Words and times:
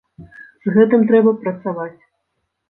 З 0.69 0.73
гэтым 0.77 1.05
трэба 1.11 1.35
працаваць. 1.45 2.01